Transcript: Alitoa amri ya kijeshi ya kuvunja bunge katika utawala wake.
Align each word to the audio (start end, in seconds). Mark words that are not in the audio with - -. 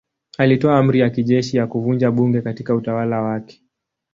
Alitoa 0.37 0.77
amri 0.77 0.99
ya 0.99 1.09
kijeshi 1.09 1.57
ya 1.57 1.67
kuvunja 1.67 2.11
bunge 2.11 2.41
katika 2.41 2.75
utawala 2.75 3.21
wake. 3.21 3.63